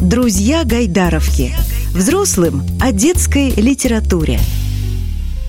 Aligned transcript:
Друзья 0.00 0.62
Гайдаровки. 0.64 1.50
Взрослым 1.92 2.60
о 2.80 2.92
детской 2.92 3.50
литературе. 3.50 4.38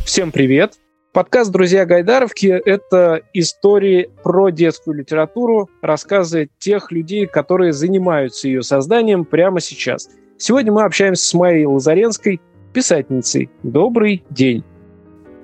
Всем 0.07 0.31
привет! 0.31 0.73
Подкаст 1.13 1.51
«Друзья 1.51 1.85
Гайдаровки»— 1.85 2.47
это 2.65 3.21
истории 3.33 4.09
про 4.23 4.49
детскую 4.49 4.97
литературу, 4.97 5.69
рассказы 5.83 6.49
тех 6.57 6.91
людей, 6.91 7.27
которые 7.27 7.73
занимаются 7.73 8.47
ее 8.47 8.63
созданием 8.63 9.23
прямо 9.23 9.59
сейчас. 9.59 10.09
Сегодня 10.39 10.71
мы 10.71 10.81
общаемся 10.81 11.27
с 11.27 11.33
Майей 11.35 11.65
Лазаренской, 11.65 12.41
писательницей. 12.73 13.51
Добрый 13.61 14.23
день! 14.31 14.63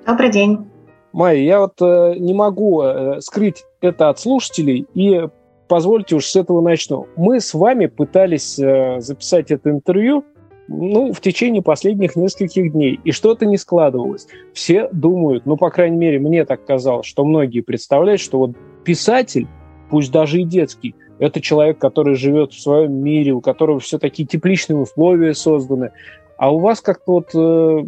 Добрый 0.04 0.30
день! 0.30 0.68
Майя, 1.12 1.42
я 1.44 1.60
вот 1.60 1.80
э, 1.80 2.14
не 2.18 2.34
могу 2.34 2.82
э, 2.82 3.20
скрыть 3.20 3.64
это 3.80 4.08
от 4.08 4.18
слушателей 4.18 4.84
и 4.94 5.28
позвольте 5.68 6.16
уж 6.16 6.26
с 6.26 6.36
этого 6.36 6.60
начну. 6.60 7.06
Мы 7.16 7.40
с 7.40 7.54
вами 7.54 7.86
пытались 7.86 8.58
э, 8.58 9.00
записать 9.00 9.50
это 9.50 9.70
интервью 9.70 10.24
ну, 10.68 11.12
в 11.12 11.20
течение 11.20 11.62
последних 11.62 12.16
нескольких 12.16 12.72
дней, 12.72 13.00
и 13.04 13.12
что-то 13.12 13.46
не 13.46 13.56
складывалось. 13.56 14.26
Все 14.52 14.88
думают, 14.92 15.46
ну, 15.46 15.56
по 15.56 15.70
крайней 15.70 15.96
мере, 15.96 16.18
мне 16.18 16.44
так 16.44 16.64
казалось, 16.64 17.06
что 17.06 17.24
многие 17.24 17.60
представляют, 17.60 18.20
что 18.20 18.38
вот 18.38 18.50
писатель, 18.84 19.46
пусть 19.90 20.10
даже 20.10 20.40
и 20.40 20.44
детский, 20.44 20.94
это 21.18 21.40
человек, 21.40 21.78
который 21.78 22.14
живет 22.14 22.52
в 22.52 22.60
своем 22.60 22.92
мире, 22.94 23.32
у 23.32 23.40
которого 23.40 23.80
все 23.80 23.98
такие 23.98 24.26
тепличные 24.26 24.78
условия 24.78 25.34
созданы. 25.34 25.92
А 26.36 26.52
у 26.52 26.58
вас 26.58 26.80
как-то 26.80 27.12
вот 27.12 27.30
э, 27.34 27.86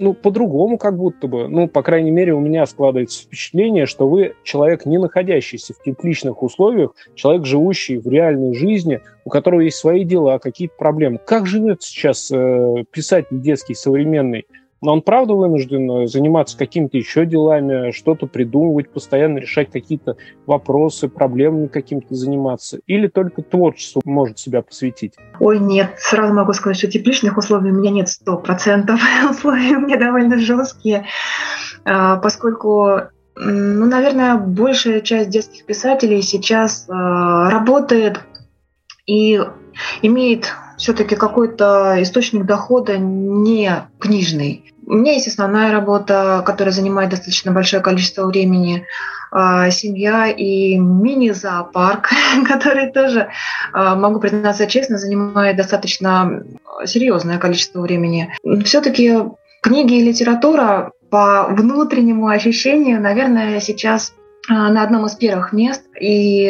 ну, 0.00 0.14
по-другому 0.14 0.78
как 0.78 0.96
будто 0.96 1.28
бы. 1.28 1.46
Ну, 1.46 1.68
по 1.68 1.82
крайней 1.82 2.10
мере, 2.10 2.32
у 2.32 2.40
меня 2.40 2.64
складывается 2.64 3.22
впечатление, 3.22 3.84
что 3.84 4.08
вы 4.08 4.34
человек, 4.44 4.86
не 4.86 4.96
находящийся 4.96 5.74
в 5.74 5.82
тепличных 5.82 6.42
условиях, 6.42 6.94
человек, 7.14 7.44
живущий 7.44 7.98
в 7.98 8.08
реальной 8.08 8.54
жизни, 8.54 9.02
у 9.26 9.30
которого 9.30 9.60
есть 9.60 9.76
свои 9.76 10.04
дела, 10.04 10.38
какие-то 10.38 10.74
проблемы. 10.78 11.20
Как 11.24 11.46
живет 11.46 11.82
сейчас 11.82 12.30
э, 12.32 12.84
писатель 12.90 13.40
детский 13.40 13.74
современный? 13.74 14.46
Но 14.82 14.92
он 14.92 15.02
правда 15.02 15.34
вынужден 15.34 15.90
э, 15.90 16.06
заниматься 16.06 16.56
какими-то 16.56 16.96
еще 16.96 17.26
делами, 17.26 17.90
что-то 17.90 18.26
придумывать, 18.26 18.90
постоянно 18.90 19.38
решать 19.38 19.70
какие-то 19.70 20.16
вопросы, 20.46 21.08
проблемами 21.08 21.66
каким-то 21.66 22.14
заниматься? 22.14 22.80
Или 22.86 23.08
только 23.08 23.42
творчеству 23.42 24.00
может 24.04 24.38
себя 24.38 24.62
посвятить? 24.62 25.14
Ой, 25.38 25.58
нет, 25.58 25.94
сразу 25.98 26.32
могу 26.32 26.52
сказать, 26.54 26.78
что 26.78 26.90
тепличных 26.90 27.36
условий 27.36 27.70
у 27.70 27.74
меня 27.74 27.90
нет 27.90 28.08
сто 28.08 28.38
процентов. 28.38 29.00
Условия 29.30 29.76
у 29.76 29.80
меня 29.80 29.98
довольно 29.98 30.38
жесткие, 30.38 31.04
а, 31.84 32.16
поскольку 32.16 33.00
ну, 33.36 33.86
наверное, 33.86 34.36
большая 34.36 35.00
часть 35.00 35.30
детских 35.30 35.64
писателей 35.64 36.20
сейчас 36.20 36.86
э, 36.88 36.92
работает 36.92 38.20
и 39.06 39.40
имеет 40.02 40.52
все-таки 40.80 41.14
какой-то 41.14 41.96
источник 42.00 42.46
дохода 42.46 42.96
не 42.98 43.70
книжный. 43.98 44.64
У 44.86 44.94
меня 44.94 45.12
есть 45.12 45.28
основная 45.28 45.70
работа, 45.70 46.42
которая 46.44 46.72
занимает 46.72 47.10
достаточно 47.10 47.52
большое 47.52 47.82
количество 47.82 48.26
времени, 48.26 48.86
а, 49.30 49.70
семья 49.70 50.28
и 50.28 50.76
мини-зоопарк, 50.76 52.08
который 52.48 52.90
тоже, 52.90 53.28
а, 53.72 53.94
могу 53.94 54.20
признаться 54.20 54.66
честно, 54.66 54.98
занимает 54.98 55.56
достаточно 55.56 56.42
серьезное 56.86 57.38
количество 57.38 57.82
времени. 57.82 58.34
Все-таки 58.64 59.16
книги 59.62 59.98
и 59.98 60.04
литература 60.04 60.92
по 61.10 61.48
внутреннему 61.50 62.26
ощущению, 62.28 63.02
наверное, 63.02 63.60
сейчас 63.60 64.14
а, 64.48 64.70
на 64.70 64.82
одном 64.82 65.06
из 65.06 65.14
первых 65.14 65.52
мест. 65.52 65.84
И 66.00 66.48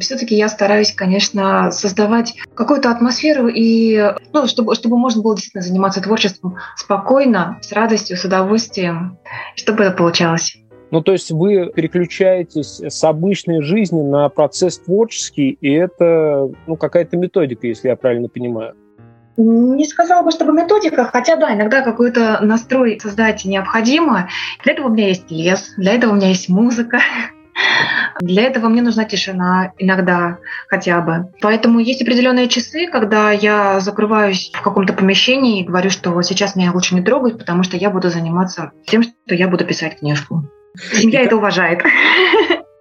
все-таки 0.00 0.34
я 0.34 0.48
стараюсь, 0.48 0.92
конечно, 0.92 1.70
создавать 1.70 2.34
какую-то 2.54 2.90
атмосферу 2.90 3.48
и, 3.48 4.14
ну, 4.32 4.46
чтобы, 4.46 4.74
чтобы 4.74 4.98
можно 4.98 5.22
было 5.22 5.34
действительно 5.34 5.62
заниматься 5.62 6.00
творчеством 6.00 6.56
спокойно, 6.76 7.58
с 7.62 7.72
радостью, 7.72 8.16
с 8.16 8.24
удовольствием, 8.24 9.18
чтобы 9.54 9.84
это 9.84 9.96
получалось. 9.96 10.56
Ну, 10.90 11.00
то 11.00 11.12
есть 11.12 11.30
вы 11.30 11.72
переключаетесь 11.74 12.80
с 12.80 13.02
обычной 13.02 13.62
жизни 13.62 14.02
на 14.02 14.28
процесс 14.28 14.78
творческий, 14.78 15.56
и 15.60 15.72
это 15.72 16.50
ну, 16.66 16.76
какая-то 16.76 17.16
методика, 17.16 17.66
если 17.66 17.88
я 17.88 17.96
правильно 17.96 18.28
понимаю. 18.28 18.74
Не 19.38 19.86
сказала 19.86 20.22
бы, 20.22 20.30
чтобы 20.30 20.52
методика, 20.52 21.06
хотя 21.06 21.36
да, 21.36 21.54
иногда 21.54 21.80
какой-то 21.80 22.40
настрой 22.42 23.00
создать 23.00 23.46
необходимо. 23.46 24.28
Для 24.62 24.74
этого 24.74 24.88
у 24.88 24.90
меня 24.90 25.08
есть 25.08 25.30
лес, 25.30 25.72
для 25.78 25.94
этого 25.94 26.12
у 26.12 26.16
меня 26.16 26.28
есть 26.28 26.50
музыка, 26.50 26.98
для 28.20 28.44
этого 28.44 28.68
мне 28.68 28.82
нужна 28.82 29.04
тишина 29.04 29.72
иногда 29.78 30.38
хотя 30.68 31.00
бы. 31.00 31.32
Поэтому 31.40 31.80
есть 31.80 32.02
определенные 32.02 32.48
часы, 32.48 32.86
когда 32.86 33.30
я 33.32 33.80
закрываюсь 33.80 34.50
в 34.54 34.62
каком-то 34.62 34.92
помещении 34.92 35.60
и 35.60 35.64
говорю, 35.64 35.90
что 35.90 36.20
сейчас 36.22 36.56
меня 36.56 36.72
лучше 36.72 36.94
не 36.94 37.02
трогать, 37.02 37.38
потому 37.38 37.62
что 37.62 37.76
я 37.76 37.90
буду 37.90 38.10
заниматься 38.10 38.72
тем, 38.86 39.02
что 39.02 39.34
я 39.34 39.48
буду 39.48 39.64
писать 39.64 39.98
книжку. 39.98 40.44
Семья 40.92 41.22
это 41.22 41.36
уважает. 41.36 41.82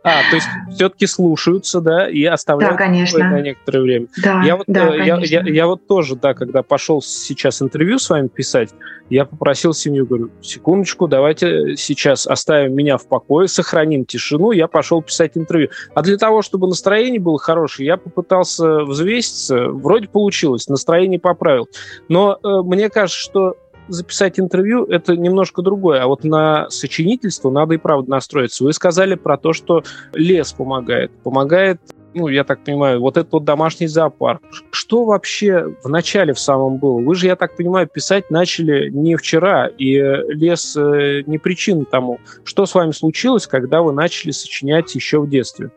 А, 0.03 0.21
то 0.29 0.35
есть 0.35 0.47
все-таки 0.73 1.05
слушаются, 1.05 1.79
да, 1.79 2.09
и 2.09 2.23
оставляют 2.23 2.77
да, 2.77 2.85
конечно. 2.85 3.19
на 3.19 3.41
некоторое 3.41 3.81
время. 3.81 4.07
Да, 4.23 4.41
я 4.43 4.55
вот, 4.55 4.65
да, 4.67 4.95
я, 4.95 5.17
я, 5.19 5.41
я 5.41 5.67
вот 5.67 5.85
тоже, 5.85 6.15
да, 6.15 6.33
когда 6.33 6.63
пошел 6.63 7.03
сейчас 7.03 7.61
интервью 7.61 7.99
с 7.99 8.09
вами 8.09 8.27
писать, 8.27 8.71
я 9.11 9.25
попросил 9.25 9.73
семью, 9.73 10.07
говорю, 10.07 10.31
секундочку, 10.41 11.07
давайте 11.07 11.75
сейчас 11.75 12.25
оставим 12.25 12.73
меня 12.73 12.97
в 12.97 13.05
покое, 13.07 13.47
сохраним 13.47 14.05
тишину, 14.05 14.51
я 14.51 14.67
пошел 14.67 15.03
писать 15.03 15.33
интервью. 15.35 15.69
А 15.93 16.01
для 16.01 16.17
того, 16.17 16.41
чтобы 16.41 16.67
настроение 16.67 17.19
было 17.19 17.37
хорошее, 17.37 17.87
я 17.87 17.97
попытался 17.97 18.83
взвеситься, 18.85 19.67
вроде 19.67 20.07
получилось, 20.07 20.67
настроение 20.67 21.19
поправил. 21.19 21.67
Но 22.07 22.39
э, 22.41 22.61
мне 22.63 22.89
кажется, 22.89 23.19
что 23.19 23.57
записать 23.91 24.39
интервью, 24.39 24.85
это 24.85 25.15
немножко 25.15 25.61
другое. 25.61 26.01
А 26.01 26.07
вот 26.07 26.23
на 26.23 26.69
сочинительство 26.69 27.49
надо 27.49 27.75
и 27.75 27.77
правда 27.77 28.11
настроиться. 28.11 28.63
Вы 28.63 28.73
сказали 28.73 29.15
про 29.15 29.37
то, 29.37 29.53
что 29.53 29.83
лес 30.13 30.53
помогает. 30.53 31.11
Помогает 31.23 31.79
ну, 32.13 32.27
я 32.27 32.43
так 32.43 32.63
понимаю, 32.63 32.99
вот 32.99 33.17
этот 33.17 33.31
вот 33.31 33.45
домашний 33.45 33.87
зоопарк. 33.87 34.41
Что 34.71 35.05
вообще 35.05 35.75
в 35.83 35.87
начале 35.87 36.33
в 36.33 36.39
самом 36.39 36.77
было? 36.77 36.99
Вы 36.99 37.15
же, 37.15 37.27
я 37.27 37.35
так 37.35 37.55
понимаю, 37.55 37.87
писать 37.87 38.29
начали 38.29 38.89
не 38.89 39.15
вчера, 39.15 39.67
и 39.67 39.95
лес 40.27 40.75
э, 40.75 41.21
не 41.25 41.37
причина 41.37 41.85
тому. 41.85 42.19
Что 42.43 42.65
с 42.65 42.75
вами 42.75 42.91
случилось, 42.91 43.47
когда 43.47 43.81
вы 43.81 43.93
начали 43.93 44.31
сочинять 44.31 44.93
еще 44.93 45.21
в 45.21 45.29
детстве? 45.29 45.71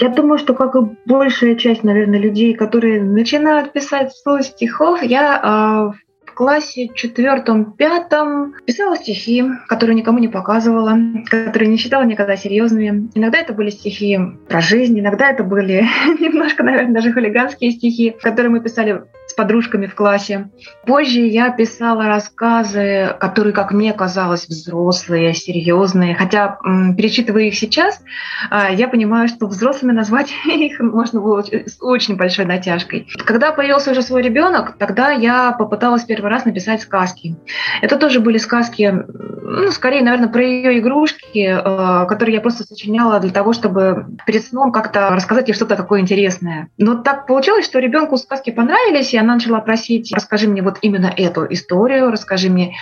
Я 0.00 0.08
думаю, 0.08 0.38
что 0.38 0.54
как 0.54 0.74
и 0.74 0.80
большая 1.06 1.54
часть, 1.54 1.84
наверное, 1.84 2.18
людей, 2.18 2.54
которые 2.54 3.02
начинают 3.02 3.72
писать 3.72 4.12
вслух 4.12 4.42
стихов, 4.42 5.02
я 5.02 5.92
э, 5.94 6.03
классе 6.34 6.90
четвертом-пятом 6.94 8.54
писала 8.66 8.96
стихи, 8.96 9.44
которые 9.68 9.96
никому 9.96 10.18
не 10.18 10.28
показывала, 10.28 10.98
которые 11.30 11.68
не 11.68 11.76
считала 11.76 12.02
никогда 12.02 12.36
серьезными. 12.36 13.08
Иногда 13.14 13.38
это 13.38 13.52
были 13.52 13.70
стихи 13.70 14.18
про 14.48 14.60
жизнь, 14.60 14.98
иногда 14.98 15.30
это 15.30 15.44
были 15.44 15.86
немножко, 16.20 16.62
наверное, 16.62 16.94
даже 16.94 17.12
хулиганские 17.12 17.70
стихи, 17.70 18.16
которые 18.20 18.50
мы 18.50 18.60
писали 18.60 19.04
с 19.34 19.36
подружками 19.36 19.86
в 19.86 19.96
классе. 19.96 20.48
Позже 20.86 21.20
я 21.20 21.50
писала 21.50 22.06
рассказы, 22.06 23.16
которые, 23.18 23.52
как 23.52 23.72
мне 23.72 23.92
казалось, 23.92 24.46
взрослые, 24.46 25.34
серьезные. 25.34 26.14
Хотя, 26.14 26.58
перечитывая 26.96 27.44
их 27.44 27.56
сейчас, 27.56 28.00
а, 28.48 28.70
я 28.70 28.86
понимаю, 28.86 29.26
что 29.26 29.48
взрослыми 29.48 29.90
назвать 29.90 30.32
их 30.46 30.78
можно 30.78 31.20
было 31.20 31.42
с 31.42 31.78
очень 31.80 32.16
большой 32.16 32.44
натяжкой. 32.44 33.08
Когда 33.24 33.50
появился 33.50 33.90
уже 33.90 34.02
свой 34.02 34.22
ребенок, 34.22 34.76
тогда 34.78 35.10
я 35.10 35.50
попыталась 35.52 36.04
первый 36.04 36.30
раз 36.30 36.44
написать 36.44 36.82
сказки. 36.82 37.34
Это 37.82 37.98
тоже 37.98 38.20
были 38.20 38.38
сказки, 38.38 39.04
ну, 39.42 39.70
скорее, 39.72 40.02
наверное, 40.02 40.28
про 40.28 40.44
ее 40.44 40.78
игрушки, 40.78 41.60
а, 41.60 42.04
которые 42.04 42.36
я 42.36 42.40
просто 42.40 42.62
сочиняла 42.62 43.18
для 43.18 43.32
того, 43.32 43.52
чтобы 43.52 44.06
перед 44.26 44.44
сном 44.44 44.70
как-то 44.70 45.10
рассказать 45.10 45.48
ей 45.48 45.54
что-то 45.54 45.74
такое 45.74 46.00
интересное. 46.00 46.68
Но 46.78 46.94
так 46.94 47.26
получилось, 47.26 47.64
что 47.64 47.80
ребенку 47.80 48.16
сказки 48.16 48.50
понравились, 48.50 49.12
и 49.12 49.18
она 49.24 49.34
начала 49.34 49.60
просить, 49.60 50.12
расскажи 50.14 50.48
мне 50.48 50.62
вот 50.62 50.78
именно 50.82 51.12
эту 51.14 51.46
историю, 51.52 52.10
расскажи 52.10 52.48
мне 52.48 52.76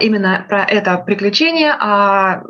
именно 0.00 0.44
про 0.48 0.64
это 0.64 0.96
приключение. 0.98 1.74
А 1.78 2.42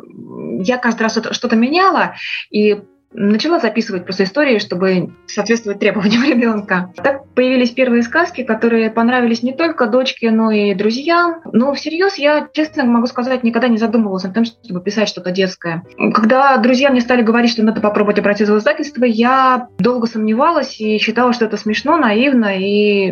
я 0.59 0.77
каждый 0.77 1.03
раз 1.03 1.19
что-то 1.31 1.55
меняла, 1.55 2.15
и 2.49 2.83
начала 3.13 3.59
записывать 3.59 4.03
просто 4.03 4.23
истории, 4.23 4.59
чтобы 4.59 5.13
соответствовать 5.27 5.79
требованиям 5.79 6.23
ребенка. 6.27 6.93
Так 6.95 7.25
появились 7.35 7.71
первые 7.71 8.03
сказки, 8.03 8.43
которые 8.43 8.89
понравились 8.89 9.43
не 9.43 9.53
только 9.53 9.87
дочке, 9.87 10.31
но 10.31 10.51
и 10.51 10.73
друзьям. 10.73 11.41
Но 11.51 11.73
всерьез 11.73 12.15
я, 12.15 12.47
честно 12.53 12.83
могу 12.85 13.07
сказать, 13.07 13.43
никогда 13.43 13.67
не 13.67 13.77
задумывалась 13.77 14.25
о 14.25 14.29
том, 14.31 14.45
чтобы 14.45 14.81
писать 14.81 15.09
что-то 15.09 15.31
детское. 15.31 15.83
Когда 16.13 16.57
друзья 16.57 16.89
мне 16.89 17.01
стали 17.01 17.21
говорить, 17.21 17.51
что 17.51 17.63
надо 17.63 17.81
попробовать 17.81 18.19
обратиться 18.19 18.53
в 18.53 18.57
издательство, 18.57 19.05
я 19.05 19.67
долго 19.79 20.07
сомневалась 20.07 20.79
и 20.79 20.97
считала, 20.97 21.33
что 21.33 21.45
это 21.45 21.57
смешно, 21.57 21.97
наивно 21.97 22.57
и 22.57 23.11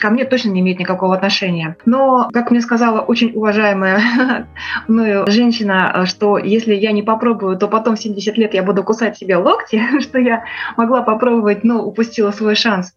ко 0.00 0.10
мне 0.10 0.24
точно 0.24 0.50
не 0.50 0.60
имеет 0.60 0.78
никакого 0.78 1.14
отношения. 1.14 1.76
Но, 1.84 2.28
как 2.32 2.50
мне 2.50 2.60
сказала 2.60 3.00
очень 3.00 3.32
уважаемая 3.34 4.46
мною 4.88 5.24
женщина, 5.26 6.04
что 6.06 6.38
если 6.38 6.74
я 6.74 6.92
не 6.92 7.02
попробую, 7.02 7.56
то 7.58 7.68
потом 7.68 7.96
в 7.96 8.00
70 8.00 8.36
лет 8.38 8.54
я 8.54 8.62
буду 8.62 8.82
кусать 8.82 9.16
себе 9.16 9.36
локти, 9.36 9.82
что 10.00 10.18
я 10.18 10.44
могла 10.76 11.02
попробовать, 11.02 11.64
но 11.64 11.82
упустила 11.84 12.30
свой 12.30 12.54
шанс. 12.54 12.94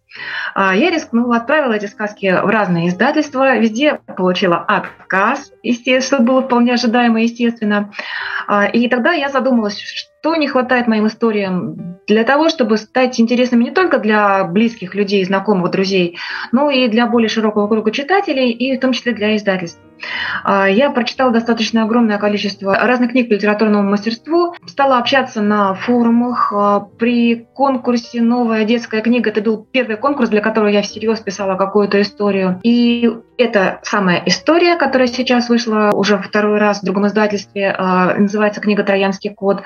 А, 0.54 0.74
я 0.74 0.90
рискнула, 0.90 1.36
отправила 1.36 1.72
эти 1.72 1.86
сказки 1.86 2.26
в 2.42 2.48
разные 2.48 2.88
издательства, 2.88 3.56
везде 3.56 4.00
получила 4.16 4.56
отказ, 4.56 5.52
естественно, 5.62 6.22
было 6.22 6.42
вполне 6.42 6.74
ожидаемо, 6.74 7.22
естественно. 7.22 7.92
А, 8.46 8.66
и 8.66 8.88
тогда 8.88 9.12
я 9.12 9.28
задумалась, 9.28 9.78
что 9.78 10.36
не 10.36 10.48
хватает 10.48 10.86
моим 10.86 11.06
историям 11.06 11.97
для 12.08 12.24
того, 12.24 12.48
чтобы 12.48 12.78
стать 12.78 13.20
интересными 13.20 13.64
не 13.64 13.70
только 13.70 13.98
для 13.98 14.44
близких 14.44 14.94
людей, 14.94 15.24
знакомых, 15.24 15.70
друзей, 15.70 16.18
но 16.50 16.70
и 16.70 16.88
для 16.88 17.06
более 17.06 17.28
широкого 17.28 17.68
круга 17.68 17.90
читателей, 17.90 18.50
и 18.50 18.76
в 18.76 18.80
том 18.80 18.92
числе 18.92 19.12
для 19.12 19.36
издательств. 19.36 19.80
А, 20.44 20.68
я 20.68 20.90
прочитала 20.90 21.32
достаточно 21.32 21.82
огромное 21.82 22.18
количество 22.18 22.74
разных 22.74 23.12
книг 23.12 23.28
по 23.28 23.34
литературному 23.34 23.88
мастерству, 23.88 24.54
стала 24.66 24.98
общаться 24.98 25.40
на 25.40 25.74
форумах. 25.74 26.52
А, 26.54 26.80
при 26.80 27.46
конкурсе 27.54 28.22
«Новая 28.22 28.64
детская 28.64 29.00
книга» 29.00 29.30
это 29.30 29.40
был 29.40 29.66
первый 29.70 29.96
конкурс, 29.96 30.28
для 30.28 30.40
которого 30.40 30.68
я 30.68 30.82
всерьез 30.82 31.20
писала 31.20 31.56
какую-то 31.56 32.00
историю. 32.00 32.60
И 32.62 33.10
эта 33.38 33.78
самая 33.82 34.22
история, 34.26 34.76
которая 34.76 35.06
сейчас 35.06 35.48
вышла 35.48 35.90
уже 35.92 36.18
второй 36.18 36.58
раз 36.58 36.80
в 36.80 36.84
другом 36.84 37.06
издательстве, 37.06 37.74
а, 37.76 38.14
называется 38.14 38.60
книга 38.60 38.82
«Троянский 38.82 39.30
код», 39.30 39.62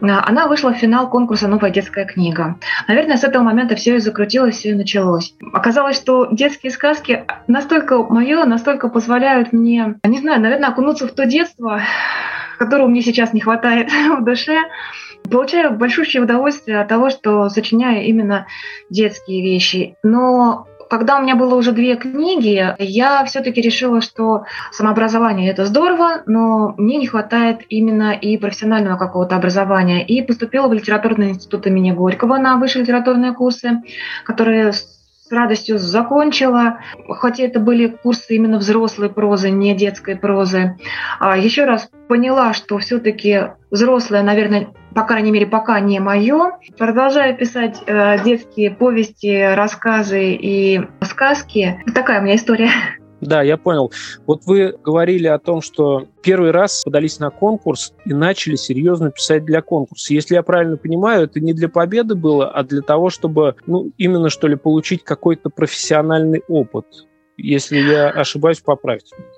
она 0.00 0.46
вышла 0.46 0.72
в 0.72 0.76
финал 0.76 1.10
конкурса 1.10 1.48
«Новая 1.48 1.70
детская 1.70 2.04
книга». 2.04 2.56
Наверное, 2.88 3.16
с 3.16 3.24
этого 3.24 3.42
момента 3.42 3.74
все 3.74 3.96
и 3.96 4.00
закрутилось, 4.00 4.56
все 4.56 4.70
и 4.70 4.74
началось. 4.74 5.34
Оказалось, 5.52 5.96
что 5.96 6.28
детские 6.30 6.70
сказки 6.70 7.24
настолько 7.46 7.98
мое, 8.02 8.44
настолько 8.44 8.88
позволяют 8.88 9.52
мне 9.52 9.75
не 10.04 10.18
знаю, 10.18 10.40
наверное, 10.40 10.70
окунуться 10.70 11.06
в 11.06 11.12
то 11.12 11.26
детство, 11.26 11.80
которого 12.58 12.88
мне 12.88 13.02
сейчас 13.02 13.32
не 13.32 13.40
хватает 13.40 13.90
в 14.18 14.24
душе. 14.24 14.58
Получаю 15.30 15.76
большущее 15.76 16.22
удовольствие 16.22 16.80
от 16.80 16.88
того, 16.88 17.10
что 17.10 17.48
сочиняю 17.48 18.04
именно 18.04 18.46
детские 18.90 19.42
вещи. 19.42 19.96
Но 20.02 20.66
когда 20.88 21.18
у 21.18 21.22
меня 21.22 21.34
было 21.34 21.54
уже 21.56 21.72
две 21.72 21.96
книги, 21.96 22.74
я 22.78 23.24
все-таки 23.24 23.60
решила, 23.60 24.00
что 24.00 24.44
самообразование 24.70 25.50
это 25.50 25.66
здорово, 25.66 26.22
но 26.26 26.74
мне 26.76 26.96
не 26.96 27.06
хватает 27.06 27.62
именно 27.68 28.12
и 28.12 28.36
профессионального 28.36 28.96
какого-то 28.96 29.36
образования. 29.36 30.04
И 30.04 30.22
поступила 30.22 30.68
в 30.68 30.72
литературный 30.72 31.30
институт 31.30 31.66
имени 31.66 31.90
Горького 31.90 32.36
на 32.36 32.56
высшие 32.56 32.82
литературные 32.82 33.32
курсы, 33.32 33.82
которые 34.24 34.72
с 35.28 35.32
радостью 35.32 35.78
закончила, 35.78 36.80
хотя 37.08 37.44
это 37.44 37.58
были 37.58 37.88
курсы 37.88 38.36
именно 38.36 38.58
взрослой 38.58 39.10
прозы, 39.10 39.50
не 39.50 39.74
детской 39.74 40.16
прозы. 40.16 40.76
А 41.18 41.36
еще 41.36 41.64
раз 41.64 41.90
поняла, 42.08 42.52
что 42.52 42.78
все-таки 42.78 43.48
взрослая, 43.70 44.22
наверное, 44.22 44.68
по 44.94 45.02
крайней 45.02 45.30
мере, 45.30 45.46
пока 45.46 45.80
не 45.80 46.00
мое. 46.00 46.52
Продолжаю 46.78 47.36
писать 47.36 47.82
э, 47.86 48.22
детские 48.24 48.70
повести, 48.70 49.54
рассказы 49.54 50.32
и 50.32 50.80
сказки. 51.02 51.82
Такая 51.94 52.20
у 52.20 52.24
меня 52.24 52.36
история. 52.36 52.70
Да, 53.20 53.42
я 53.42 53.56
понял. 53.56 53.92
Вот 54.26 54.42
вы 54.44 54.74
говорили 54.84 55.26
о 55.26 55.38
том, 55.38 55.62
что 55.62 56.06
первый 56.22 56.50
раз 56.50 56.82
подались 56.84 57.18
на 57.18 57.30
конкурс 57.30 57.94
и 58.04 58.12
начали 58.12 58.56
серьезно 58.56 59.10
писать 59.10 59.44
для 59.44 59.62
конкурса. 59.62 60.12
Если 60.12 60.34
я 60.34 60.42
правильно 60.42 60.76
понимаю, 60.76 61.24
это 61.24 61.40
не 61.40 61.54
для 61.54 61.68
победы 61.68 62.14
было, 62.14 62.50
а 62.50 62.62
для 62.62 62.82
того, 62.82 63.08
чтобы, 63.10 63.56
ну, 63.66 63.90
именно 63.96 64.28
что 64.28 64.48
ли, 64.48 64.56
получить 64.56 65.02
какой-то 65.02 65.48
профессиональный 65.48 66.42
опыт. 66.48 66.86
Если 67.38 67.78
я 67.78 68.10
ошибаюсь, 68.10 68.60
поправьте 68.60 69.14
меня. 69.16 69.35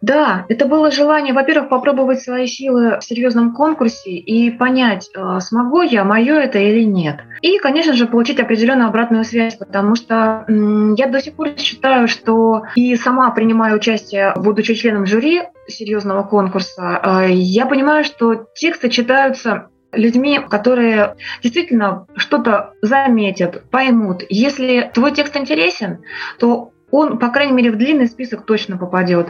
Да, 0.00 0.46
это 0.48 0.66
было 0.66 0.90
желание, 0.90 1.34
во-первых, 1.34 1.68
попробовать 1.68 2.22
свои 2.22 2.46
силы 2.46 2.98
в 2.98 3.04
серьезном 3.04 3.54
конкурсе 3.54 4.10
и 4.10 4.50
понять, 4.50 5.10
э, 5.14 5.40
смогу 5.40 5.82
я, 5.82 6.04
мое 6.04 6.38
это 6.38 6.58
или 6.58 6.84
нет. 6.84 7.20
И, 7.42 7.58
конечно 7.58 7.92
же, 7.92 8.06
получить 8.06 8.40
определенную 8.40 8.88
обратную 8.88 9.24
связь, 9.24 9.56
потому 9.56 9.96
что 9.96 10.44
я 10.48 11.06
до 11.06 11.20
сих 11.20 11.34
пор 11.34 11.50
считаю, 11.58 12.08
что 12.08 12.62
и 12.74 12.96
сама 12.96 13.30
принимаю 13.30 13.76
участие, 13.76 14.32
будучи 14.36 14.74
членом 14.74 15.04
жюри 15.04 15.42
серьезного 15.68 16.22
конкурса, 16.22 17.00
э, 17.02 17.32
я 17.32 17.66
понимаю, 17.66 18.04
что 18.04 18.46
тексты 18.54 18.88
читаются 18.88 19.68
людьми, 19.92 20.40
которые 20.48 21.16
действительно 21.42 22.06
что-то 22.16 22.74
заметят, 22.80 23.64
поймут. 23.70 24.22
Если 24.28 24.90
твой 24.94 25.12
текст 25.12 25.36
интересен, 25.36 26.04
то 26.38 26.70
он, 26.90 27.18
по 27.18 27.28
крайней 27.28 27.52
мере, 27.52 27.70
в 27.70 27.76
длинный 27.76 28.06
список 28.06 28.44
точно 28.44 28.76
попадет. 28.76 29.28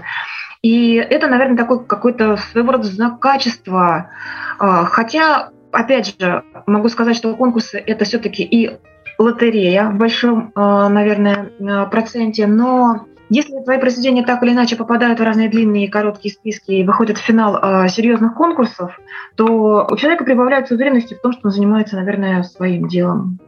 И 0.63 0.95
это, 0.95 1.27
наверное, 1.27 1.57
такой 1.57 1.85
какой-то 1.85 2.37
своего 2.37 2.73
рода 2.73 2.85
знак 2.85 3.19
качества. 3.19 4.11
А, 4.59 4.85
хотя, 4.85 5.51
опять 5.73 6.15
же, 6.19 6.43
могу 6.67 6.89
сказать, 6.89 7.17
что 7.17 7.35
конкурсы 7.35 7.79
это 7.79 8.05
все-таки 8.05 8.43
и 8.43 8.79
лотерея 9.19 9.89
в 9.91 9.97
большом, 9.97 10.53
а, 10.55 10.89
наверное, 10.89 11.51
а, 11.61 11.87
проценте, 11.87 12.47
но 12.47 13.07
если 13.31 13.63
твои 13.63 13.79
произведения 13.79 14.25
так 14.25 14.43
или 14.43 14.53
иначе 14.53 14.75
попадают 14.75 15.21
в 15.21 15.23
разные 15.23 15.49
длинные 15.49 15.87
и 15.87 15.91
короткие 15.91 16.35
списки 16.35 16.73
и 16.73 16.85
выходят 16.85 17.17
в 17.17 17.23
финал 17.23 17.57
э, 17.63 17.89
серьезных 17.89 18.35
конкурсов, 18.35 18.99
то 19.37 19.87
у 19.89 19.97
человека 19.97 20.25
прибавляется 20.25 20.75
уверенности 20.75 21.15
в 21.15 21.21
том, 21.21 21.33
что 21.33 21.43
он 21.45 21.53
занимается, 21.53 21.95
наверное, 21.95 22.43
своим 22.43 22.89
делом. 22.89 23.39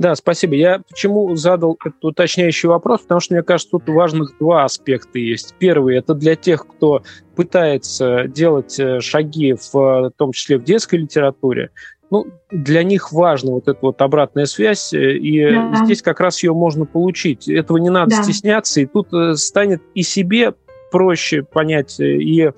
Да, 0.00 0.14
спасибо. 0.14 0.54
Я 0.54 0.80
почему 0.88 1.36
задал 1.36 1.76
этот 1.84 2.02
уточняющий 2.02 2.70
вопрос? 2.70 3.02
Потому 3.02 3.20
что, 3.20 3.34
мне 3.34 3.42
кажется, 3.42 3.72
тут 3.72 3.86
важных 3.86 4.34
два 4.40 4.64
аспекта 4.64 5.18
есть. 5.18 5.54
Первый– 5.58 5.96
это 5.98 6.14
для 6.14 6.36
тех, 6.36 6.66
кто 6.66 7.02
пытается 7.36 8.24
делать 8.26 8.80
э, 8.80 9.00
шаги, 9.00 9.52
в, 9.52 9.74
в 9.74 10.10
том 10.16 10.32
числе 10.32 10.56
в 10.56 10.64
детской 10.64 11.00
литературе. 11.00 11.68
Ну, 12.10 12.28
для 12.50 12.82
них 12.82 13.12
важна 13.12 13.52
вот 13.52 13.68
эта 13.68 13.78
вот 13.82 14.00
обратная 14.00 14.46
связь, 14.46 14.94
э, 14.94 15.18
и 15.18 15.50
да. 15.50 15.84
здесь 15.84 16.00
как 16.00 16.20
раз 16.20 16.42
ее 16.42 16.54
можно 16.54 16.86
получить. 16.86 17.46
Этого 17.46 17.76
не 17.76 17.90
надо 17.90 18.16
да. 18.16 18.22
стесняться, 18.22 18.80
и 18.80 18.86
тут 18.86 19.12
э, 19.12 19.34
станет 19.34 19.82
и 19.94 20.02
себе 20.02 20.54
проще 20.90 21.42
понять 21.42 21.98
и 22.00 22.42
э, 22.42 22.50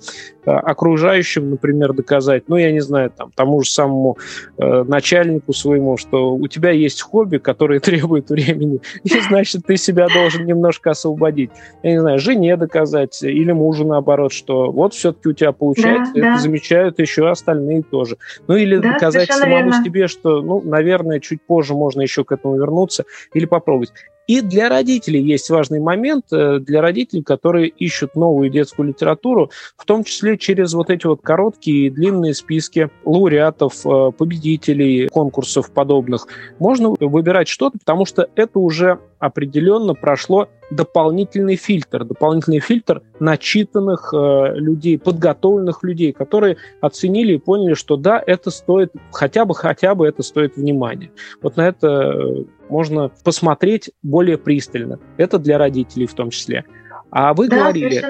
окружающим, 0.45 1.51
например, 1.51 1.93
доказать, 1.93 2.43
ну, 2.47 2.57
я 2.57 2.71
не 2.71 2.81
знаю, 2.81 3.11
там, 3.11 3.31
тому 3.35 3.61
же 3.61 3.69
самому 3.69 4.17
э, 4.57 4.83
начальнику 4.83 5.53
своему, 5.53 5.97
что 5.97 6.33
у 6.35 6.47
тебя 6.47 6.71
есть 6.71 7.01
хобби, 7.01 7.37
которое 7.37 7.79
требует 7.81 8.29
времени, 8.29 8.79
и, 9.03 9.19
значит, 9.19 9.65
ты 9.67 9.77
себя 9.77 10.07
должен 10.07 10.45
немножко 10.45 10.91
освободить. 10.91 11.51
Я 11.83 11.91
не 11.91 11.99
знаю, 11.99 12.19
жене 12.19 12.57
доказать 12.57 13.21
или 13.23 13.51
мужу, 13.51 13.85
наоборот, 13.85 14.33
что 14.33 14.71
вот 14.71 14.93
все-таки 14.93 15.29
у 15.29 15.33
тебя 15.33 15.51
получается, 15.51 16.13
да, 16.13 16.19
это 16.19 16.29
да. 16.29 16.37
замечают 16.37 16.99
еще 16.99 17.29
остальные 17.29 17.83
тоже. 17.83 18.17
Ну, 18.47 18.55
или 18.55 18.77
да, 18.77 18.93
доказать 18.93 19.31
самому 19.31 19.55
верно. 19.55 19.83
себе, 19.83 20.07
что, 20.07 20.41
ну, 20.41 20.61
наверное, 20.61 21.19
чуть 21.19 21.41
позже 21.41 21.73
можно 21.73 22.01
еще 22.01 22.23
к 22.23 22.31
этому 22.31 22.57
вернуться 22.57 23.05
или 23.33 23.45
попробовать. 23.45 23.91
И 24.27 24.41
для 24.41 24.69
родителей 24.69 25.21
есть 25.21 25.49
важный 25.49 25.79
момент, 25.79 26.25
э, 26.31 26.59
для 26.59 26.81
родителей, 26.81 27.23
которые 27.23 27.67
ищут 27.67 28.15
новую 28.15 28.49
детскую 28.49 28.87
литературу, 28.87 29.51
в 29.77 29.85
том 29.85 30.03
числе 30.03 30.37
через 30.37 30.73
вот 30.73 30.89
эти 30.89 31.05
вот 31.05 31.21
короткие 31.21 31.87
и 31.87 31.89
длинные 31.89 32.33
списки 32.33 32.89
лауреатов, 33.03 33.85
э, 33.85 34.11
победителей 34.17 35.09
конкурсов 35.09 35.71
подобных. 35.71 36.27
Можно 36.59 36.95
выбирать 36.99 37.47
что-то, 37.47 37.77
потому 37.79 38.05
что 38.05 38.29
это 38.35 38.59
уже 38.59 38.99
определенно 39.23 39.93
прошло 39.93 40.49
дополнительный 40.69 41.55
фильтр, 41.55 42.03
дополнительный 42.03 42.59
фильтр 42.59 43.01
начитанных 43.21 44.13
э, 44.13 44.55
людей, 44.55 44.97
подготовленных 44.99 45.81
людей, 45.83 46.11
которые 46.11 46.57
оценили 46.81 47.35
и 47.35 47.37
поняли, 47.37 47.73
что 47.73 47.95
да, 47.95 48.21
это 48.25 48.51
стоит, 48.51 48.91
хотя 49.11 49.45
бы, 49.45 49.55
хотя 49.55 49.95
бы 49.95 50.05
это 50.05 50.23
стоит 50.23 50.57
внимания. 50.57 51.09
Вот 51.41 51.55
на 51.55 51.69
это 51.69 52.45
можно 52.67 53.11
посмотреть 53.23 53.91
более 54.01 54.37
пристально. 54.37 54.99
Это 55.15 55.39
для 55.39 55.57
родителей 55.57 56.05
в 56.05 56.13
том 56.13 56.29
числе. 56.29 56.65
А 57.09 57.33
вы 57.33 57.47
да, 57.47 57.59
говорили, 57.59 58.03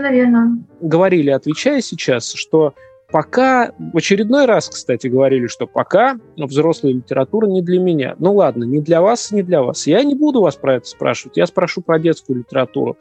говорили, 0.81 1.29
отвечая 1.29 1.81
сейчас, 1.81 2.33
что 2.33 2.73
пока, 3.13 3.73
в 3.77 3.95
очередной 3.95 4.45
раз, 4.45 4.67
кстати, 4.69 5.05
говорили, 5.05 5.45
что 5.45 5.67
пока 5.67 6.17
взрослая 6.35 6.93
литература 6.93 7.45
не 7.45 7.61
для 7.61 7.79
меня. 7.79 8.15
Ну 8.17 8.33
ладно, 8.33 8.63
не 8.63 8.81
для 8.81 9.01
вас, 9.01 9.31
не 9.31 9.43
для 9.43 9.61
вас. 9.61 9.85
Я 9.85 10.03
не 10.03 10.15
буду 10.15 10.41
вас 10.41 10.55
про 10.55 10.77
это 10.77 10.87
спрашивать, 10.87 11.37
я 11.37 11.45
спрошу 11.45 11.81
про 11.81 11.99
детскую 11.99 12.39
литературу. 12.39 12.97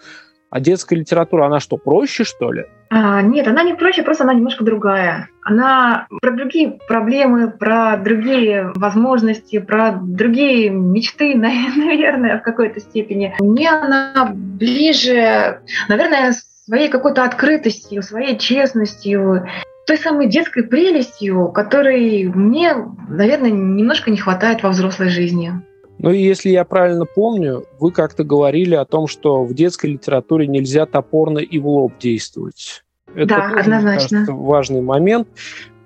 А 0.51 0.61
детская 0.61 0.97
литература, 0.97 1.47
она 1.47 1.61
что, 1.61 1.79
проще, 1.79 2.25
что 2.25 2.53
ли? 2.53 2.67
А, 2.91 3.23
нет, 3.23 3.49
она 3.49 3.63
не 3.63 3.73
проще, 3.73 4.03
просто 4.03 4.25
она 4.25 4.35
немножко 4.35 4.65
другая. 4.65 5.31
Она 5.45 6.07
про 6.21 6.31
другие 6.31 6.79
проблемы, 6.87 7.51
про 7.51 7.97
другие 7.97 8.71
возможности, 8.75 9.61
про 9.61 9.93
другие 9.93 10.69
мечты, 10.69 11.35
наверное, 11.37 12.39
в 12.39 12.43
какой-то 12.43 12.81
степени. 12.81 13.35
Мне 13.41 13.71
она 13.71 14.31
ближе, 14.35 15.63
наверное, 15.89 16.35
своей 16.67 16.91
какой-то 16.91 17.25
открытостью, 17.25 18.03
своей 18.03 18.39
честностью, 18.39 19.47
той 19.87 19.97
самой 19.97 20.29
детской 20.29 20.63
прелестью, 20.63 21.49
которой 21.49 22.25
мне, 22.25 22.75
наверное, 23.09 23.51
немножко 23.51 24.11
не 24.11 24.17
хватает 24.17 24.63
во 24.63 24.71
взрослой 24.71 25.09
жизни. 25.09 25.53
Ну 25.99 26.11
и 26.11 26.21
если 26.21 26.51
я 26.51 26.65
правильно 26.65 27.05
помню, 27.05 27.65
вы 27.79 27.93
как-то 27.93 28.25
говорили 28.25 28.75
о 28.75 28.85
том, 28.85 29.07
что 29.07 29.45
в 29.45 29.55
детской 29.55 29.87
литературе 29.93 30.47
нельзя 30.47 30.87
топорно 30.87 31.39
и 31.39 31.59
в 31.59 31.69
лоб 31.69 31.93
действовать. 31.99 32.83
Это 33.15 33.27
да, 33.27 33.49
тоже, 33.49 33.61
однозначно. 33.61 34.19
Кажется, 34.19 34.33
важный 34.33 34.81
момент. 34.81 35.29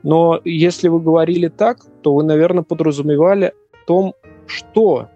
Но 0.03 0.41
если 0.45 0.89
вы 0.89 1.01
говорили 1.01 1.49
так, 1.49 1.79
то 2.03 2.15
вы, 2.15 2.23
наверное, 2.23 2.63
подразумевали 2.63 3.47
о 3.47 3.87
том, 3.87 4.15
что 4.47 5.09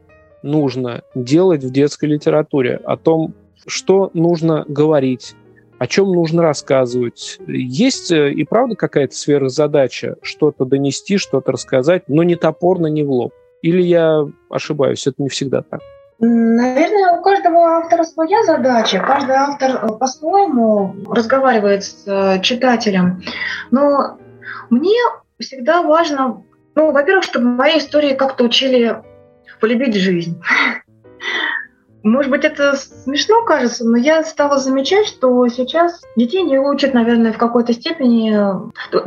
нужно 0.43 1.03
делать 1.15 1.63
в 1.63 1.71
детской 1.71 2.07
литературе, 2.07 2.77
о 2.85 2.97
том, 2.97 3.35
что 3.67 4.11
нужно 4.15 4.65
говорить, 4.67 5.35
о 5.81 5.87
чем 5.87 6.13
нужно 6.13 6.43
рассказывать. 6.43 7.39
Есть 7.47 8.13
э, 8.13 8.33
и 8.33 8.45
правда 8.45 8.77
какая-то 8.77 9.17
сверхзадача 9.17 10.17
что-то 10.21 10.67
донести, 10.67 11.17
что-то 11.17 11.53
рассказать, 11.53 12.03
но 12.07 12.23
не 12.23 12.37
топорно, 12.37 12.87
не 12.89 13.03
в 13.03 13.11
лоб. 13.11 13.33
Или 13.63 13.81
я 13.81 14.27
ошибаюсь, 14.51 15.07
это 15.07 15.23
не 15.23 15.31
всегда 15.31 15.63
так? 15.63 15.81
Наверное, 16.19 17.19
у 17.19 17.23
каждого 17.23 17.79
автора 17.79 18.03
своя 18.03 18.45
задача. 18.45 18.99
Каждый 19.01 19.37
автор 19.37 19.71
э, 19.71 19.99
по-своему 19.99 20.95
разговаривает 21.09 21.83
с 21.83 22.07
э, 22.07 22.43
читателем. 22.43 23.23
Но 23.71 24.19
мне 24.69 25.01
всегда 25.39 25.81
важно, 25.81 26.43
ну, 26.75 26.93
во-первых, 26.93 27.25
чтобы 27.25 27.47
мои 27.47 27.79
истории 27.79 28.13
как-то 28.13 28.45
учили 28.45 28.99
полюбить 29.61 29.95
жизнь. 29.95 30.43
Может 32.03 32.31
быть, 32.31 32.45
это 32.45 32.77
смешно 32.77 33.45
кажется, 33.45 33.85
но 33.85 33.97
я 33.97 34.23
стала 34.23 34.59
замечать, 34.59 35.07
что 35.07 35.47
сейчас 35.49 36.01
детей 36.17 36.43
не 36.43 36.59
учат, 36.59 36.95
наверное, 36.95 37.33
в 37.33 37.39
какой-то 37.39 37.73
степени, 37.75 38.35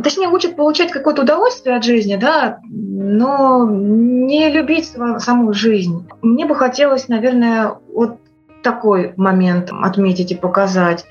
точнее, 0.04 0.30
учат 0.30 0.56
получать 0.56 0.92
какое-то 0.92 1.24
удовольствие 1.24 1.76
от 1.76 1.84
жизни, 1.84 2.16
да, 2.16 2.60
но 2.64 3.68
не 3.68 4.50
любить 4.52 4.94
саму 5.18 5.54
жизнь. 5.54 6.08
Мне 6.22 6.46
бы 6.46 6.56
хотелось, 6.56 7.08
наверное, 7.08 7.78
вот 7.94 8.20
такой 8.62 9.14
момент 9.18 9.70
отметить 9.72 10.32
и 10.32 10.36
показать. 10.36 11.06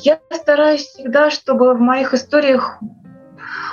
Я 0.00 0.18
стараюсь 0.30 0.86
всегда, 0.86 1.30
чтобы 1.30 1.74
в 1.74 1.80
моих 1.80 2.14
историях 2.14 2.78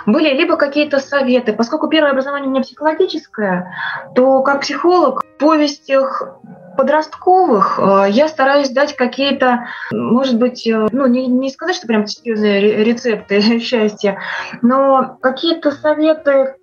были 0.05 0.29
либо 0.29 0.57
какие-то 0.57 0.99
советы. 0.99 1.53
Поскольку 1.53 1.87
первое 1.87 2.11
образование 2.11 2.47
у 2.47 2.51
меня 2.51 2.63
психологическое, 2.63 3.73
то 4.13 4.41
как 4.43 4.61
психолог 4.61 5.23
в 5.23 5.37
повестях 5.39 6.37
подростковых 6.75 7.79
э, 7.79 8.07
я 8.09 8.27
стараюсь 8.27 8.69
дать 8.69 8.95
какие-то, 8.95 9.67
может 9.91 10.37
быть, 10.37 10.67
э, 10.67 10.87
ну 10.91 11.07
не, 11.07 11.27
не 11.27 11.49
сказать, 11.49 11.75
что 11.75 11.87
прям 11.87 12.07
серьезные 12.07 12.83
рецепты 12.83 13.41
счастья, 13.59 14.19
но 14.61 15.17
какие-то 15.21 15.71
советы, 15.71 16.55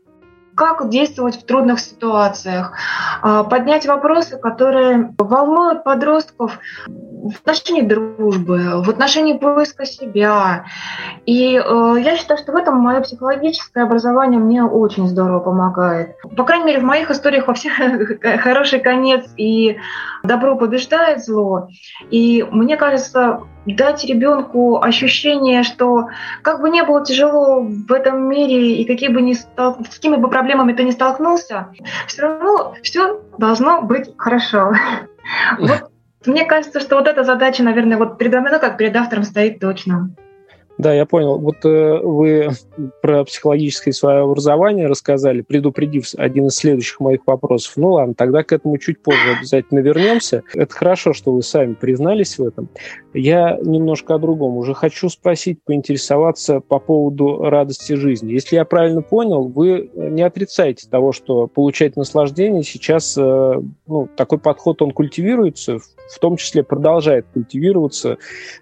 как 0.62 0.88
действовать 0.88 1.37
в 1.40 1.47
трудных 1.47 1.81
ситуациях, 1.81 2.73
э, 3.23 3.45
поднять 3.49 3.87
вопросы, 3.87 4.38
которые 4.38 5.14
волнуют 5.19 5.85
подростков 5.85 6.59
в 6.87 7.40
отношении 7.40 7.83
дружбы, 7.83 8.83
в 8.83 8.90
отношении 8.90 9.35
поиска 9.35 9.85
себя. 9.85 10.64
И 11.26 11.57
э, 11.57 11.95
я 12.00 12.16
считаю, 12.16 12.38
что 12.38 12.52
в 12.52 12.57
этом 12.57 12.76
мое 12.76 13.00
психологическое 13.00 13.85
образование 13.85 14.40
мне 14.40 14.64
очень 14.64 15.07
здорово 15.07 15.40
помогает. 15.40 16.16
По 16.37 16.45
крайней 16.45 16.66
мере, 16.66 16.81
в 16.81 16.85
моих 16.85 17.11
историях 17.11 17.49
во 17.49 17.54
всех 17.54 17.75
хороший 18.40 18.81
конец 18.81 19.28
и 19.37 19.78
добро 20.25 20.57
побеждает 20.57 21.25
зло. 21.25 21.69
И 22.11 22.47
мне 22.50 22.76
кажется, 22.76 23.40
дать 23.66 24.04
ребенку 24.04 24.83
ощущение, 24.83 25.62
что 25.62 26.09
как 26.42 26.61
бы 26.61 26.71
не 26.71 26.83
было 26.83 27.04
тяжело 27.04 27.61
в 27.62 27.92
этом 27.92 28.28
мире 28.28 28.76
и 28.76 28.85
какие 28.85 29.09
бы 29.09 29.23
ни 29.23 29.35
стал, 29.35 29.78
с 29.85 29.95
какими 29.95 30.16
бы 30.16 30.28
проблемами 30.28 30.73
ты 30.73 30.85
не 30.85 30.92
столкнулся, 30.92 31.69
все 32.07 32.23
равно 32.23 32.75
все 32.83 33.21
должно 33.38 33.83
быть 33.83 34.11
хорошо. 34.16 34.73
Вот 35.59 35.92
мне 36.26 36.45
кажется, 36.45 36.81
что 36.81 36.97
вот 36.97 37.09
эта 37.09 37.25
задача, 37.25 37.62
наверное, 37.62 37.97
вот 37.97 38.19
передо 38.19 38.40
мной, 38.40 38.52
ну, 38.52 38.61
как 38.61 38.76
перед 38.76 38.95
автором 38.97 39.25
стоит 39.25 39.61
точно. 39.61 40.11
Да, 40.79 40.93
я 40.93 41.07
понял. 41.07 41.38
Вот 41.38 41.64
э, 41.64 41.99
вы 42.02 42.50
про 43.02 43.25
психологическое 43.25 43.93
свое 43.93 44.21
образование 44.21 44.87
рассказали, 44.87 45.43
предупредив 45.43 46.07
один 46.17 46.47
из 46.47 46.55
следующих 46.55 47.00
моих 47.00 47.21
вопросов. 47.26 47.75
Ну 47.76 47.93
ладно, 47.93 48.14
тогда 48.14 48.43
к 48.43 48.52
этому 48.52 48.79
чуть 48.79 49.02
позже 49.02 49.37
обязательно 49.38 49.81
вернемся. 49.81 50.43
Это 50.55 50.75
хорошо, 50.75 51.12
что 51.12 51.33
вы 51.33 51.43
сами 51.43 51.75
признались 51.75 52.38
в 52.38 52.47
этом. 52.47 52.69
Я 53.14 53.59
немножко 53.62 54.14
о 54.14 54.19
другом. 54.19 54.57
Уже 54.57 54.75
хочу 54.75 55.09
спросить, 55.09 55.62
поинтересоваться 55.64 56.61
по 56.61 56.79
поводу 56.79 57.38
радости 57.43 57.93
жизни. 57.93 58.33
Если 58.33 58.57
я 58.57 58.64
правильно 58.64 59.02
понял, 59.02 59.49
вы 59.49 59.91
не 59.95 60.23
отрицаете 60.23 60.88
того, 60.88 61.12
что 61.12 61.47
получать 61.47 61.97
наслаждение 61.97 62.62
сейчас, 62.62 63.17
э, 63.19 63.62
ну, 63.87 64.09
такой 64.17 64.38
подход, 64.38 64.81
он 64.81 64.93
культивируется, 64.93 65.79
в 65.79 66.19
том 66.19 66.37
числе 66.37 66.62
продолжает 66.62 67.26
культивироваться, 67.33 68.19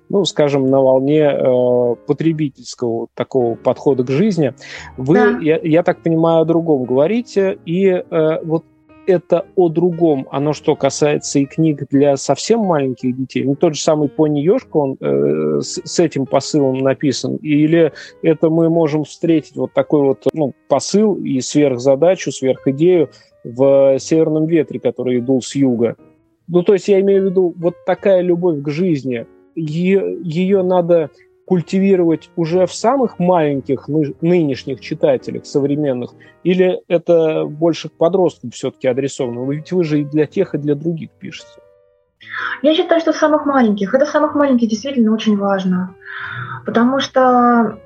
ну, 0.09 0.25
скажем, 0.25 0.67
на 0.67 0.81
волне 0.81 1.23
э, 1.23 1.95
потребительского 2.07 3.09
такого 3.15 3.55
подхода 3.55 4.05
к 4.05 4.11
жизни. 4.11 4.55
Вы, 4.97 5.15
да. 5.15 5.39
я, 5.41 5.61
я 5.63 5.83
так 5.83 6.03
понимаю, 6.03 6.43
о 6.43 6.45
другом 6.45 6.85
говорите, 6.85 7.59
и 7.65 7.87
э, 7.87 8.39
вот 8.45 8.65
это 9.07 9.47
о 9.57 9.69
другом, 9.69 10.27
оно 10.31 10.53
что 10.53 10.77
касается 10.77 11.39
и 11.39 11.45
книг 11.45 11.87
для 11.91 12.17
совсем 12.17 12.61
маленьких 12.61 13.17
детей, 13.17 13.45
ну 13.45 13.55
тот 13.55 13.75
же 13.75 13.81
самый 13.81 14.09
Пони 14.09 14.41
Ёшка, 14.41 14.77
он 14.77 14.97
э, 15.01 15.61
с, 15.61 15.81
с 15.85 15.99
этим 15.99 16.27
посылом 16.27 16.79
написан, 16.79 17.37
или 17.37 17.93
это 18.23 18.51
мы 18.51 18.69
можем 18.71 19.05
встретить 19.05 19.57
вот 19.57 19.73
такой 19.73 20.03
вот 20.03 20.27
ну, 20.33 20.55
посыл 20.69 21.17
и 21.17 21.41
сверхзадачу, 21.41 22.31
сверхидею 22.31 23.11
в 23.45 23.99
«Северном 23.99 24.47
ветре», 24.47 24.79
который 24.81 25.19
идул 25.19 25.43
с 25.43 25.55
юга. 25.55 25.97
Ну, 26.47 26.63
то 26.63 26.75
есть 26.75 26.89
я 26.89 27.01
имею 27.01 27.23
в 27.23 27.25
виду 27.27 27.55
вот 27.57 27.75
такая 27.87 28.21
любовь 28.21 28.63
к 28.63 28.69
жизни, 28.69 29.27
ее, 29.55 30.19
ее 30.23 30.63
надо 30.63 31.11
культивировать 31.51 32.31
уже 32.37 32.65
в 32.65 32.73
самых 32.73 33.19
маленьких 33.19 33.89
нынешних 34.21 34.81
читателях 34.81 35.47
современных, 35.47 36.13
или 36.45 36.81
это 36.87 37.45
больше 37.45 37.89
к 37.89 37.93
подросткам 37.95 38.53
все-таки 38.53 38.87
адресовано? 38.87 39.51
Ведь 39.51 39.73
вы 39.73 39.83
же 39.83 40.03
и 40.03 40.05
для 40.05 40.27
тех, 40.27 40.55
и 40.55 40.59
для 40.59 40.77
других 40.77 41.11
пишете. 41.11 41.49
Я 42.63 42.73
считаю, 42.73 43.01
что 43.01 43.13
самых 43.13 43.47
маленьких. 43.47 43.93
Это 43.93 44.07
самых 44.07 44.37
маленьких 44.37 44.69
действительно 44.69 45.13
очень 45.13 45.37
важно. 45.37 45.97
Потому 46.65 47.01
что 47.01 47.81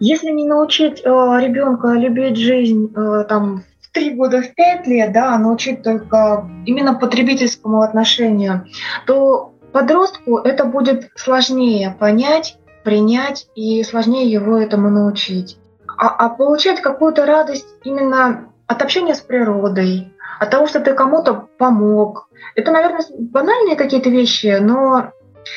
если 0.00 0.30
не 0.30 0.46
научить 0.46 1.02
э, 1.04 1.08
ребенка 1.10 1.88
любить 1.88 2.38
жизнь 2.38 2.90
э, 2.96 3.24
там, 3.28 3.64
в 3.82 3.92
три 3.92 4.14
года, 4.14 4.40
в 4.40 4.54
пять 4.54 4.86
лет, 4.86 5.12
да, 5.12 5.34
а 5.34 5.38
научить 5.38 5.82
только 5.82 6.48
именно 6.64 6.94
потребительскому 6.94 7.82
отношению, 7.82 8.64
то 9.06 9.52
подростку 9.72 10.38
это 10.38 10.64
будет 10.64 11.10
сложнее 11.16 11.94
понять 12.00 12.56
принять, 12.82 13.48
и 13.54 13.82
сложнее 13.84 14.30
его 14.30 14.56
этому 14.56 14.90
научить. 14.90 15.58
А, 15.98 16.08
а 16.08 16.28
получать 16.30 16.80
какую-то 16.80 17.26
радость 17.26 17.68
именно 17.84 18.48
от 18.66 18.82
общения 18.82 19.14
с 19.14 19.20
природой, 19.20 20.12
от 20.38 20.50
того, 20.50 20.66
что 20.66 20.80
ты 20.80 20.94
кому-то 20.94 21.48
помог. 21.58 22.28
Это, 22.54 22.70
наверное, 22.70 23.04
банальные 23.18 23.76
какие-то 23.76 24.10
вещи, 24.10 24.58
но 24.60 25.12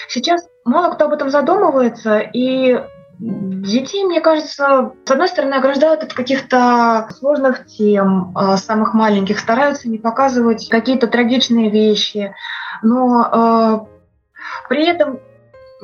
сейчас 0.08 0.48
мало 0.64 0.94
кто 0.94 1.06
об 1.06 1.14
этом 1.14 1.30
задумывается, 1.30 2.20
и 2.20 2.80
Детей, 3.18 4.04
мне 4.04 4.20
кажется, 4.20 4.92
с 5.06 5.12
одной 5.12 5.30
стороны, 5.30 5.54
ограждают 5.54 6.04
от 6.04 6.14
каких-то 6.14 7.08
сложных 7.18 7.66
тем, 7.66 8.32
а, 8.36 8.58
самых 8.58 8.94
маленьких, 8.94 9.40
стараются 9.40 9.88
не 9.88 9.98
показывать 9.98 10.68
какие-то 10.70 11.08
трагичные 11.08 11.70
вещи, 11.70 12.34
но 12.82 13.88
э, 13.88 14.68
при 14.68 14.86
этом 14.86 15.20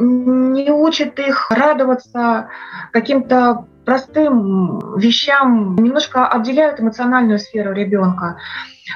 не 0.01 0.72
учит 0.72 1.20
их 1.20 1.50
радоваться 1.51 2.50
каким-то 2.91 3.65
простым 3.86 4.98
вещам, 4.98 5.75
немножко 5.75 6.27
отделяют 6.27 6.79
эмоциональную 6.79 7.39
сферу 7.39 7.74
ребенка. 7.74 8.38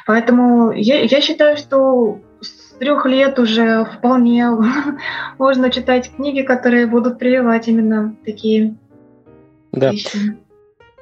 Поэтому 0.05 0.71
я, 0.71 1.01
я 1.01 1.21
считаю, 1.21 1.57
что 1.57 2.19
с 2.41 2.77
трех 2.77 3.05
лет 3.05 3.39
уже 3.39 3.85
вполне 3.85 4.49
можно 5.37 5.71
читать 5.71 6.11
книги, 6.15 6.41
которые 6.41 6.85
будут 6.85 7.19
прививать 7.19 7.67
именно 7.67 8.15
такие 8.25 8.75
да. 9.71 9.91
вещи. 9.91 10.37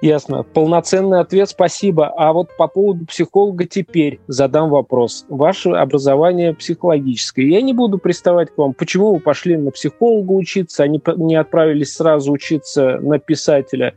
Ясно. 0.04 0.44
Полноценный 0.44 1.22
ответ, 1.22 1.48
спасибо. 1.48 2.08
А 2.18 2.34
вот 2.34 2.50
по 2.58 2.68
поводу 2.68 3.06
психолога 3.06 3.66
теперь 3.66 4.20
задам 4.28 4.70
вопрос. 4.70 5.26
Ваше 5.30 5.70
образование 5.70 6.54
психологическое. 6.54 7.48
Я 7.48 7.62
не 7.62 7.72
буду 7.72 8.00
приставать 8.00 8.54
к 8.54 8.58
вам, 8.58 8.74
почему 8.74 9.14
вы 9.14 9.22
пошли 9.22 9.56
на 9.56 9.72
психолога 9.72 10.34
учиться, 10.34 10.84
а 10.84 10.88
не, 10.90 11.02
не 11.16 11.38
отправились 11.38 11.96
сразу 11.96 12.34
учиться 12.34 13.00
на 13.00 13.18
писателя 13.18 13.94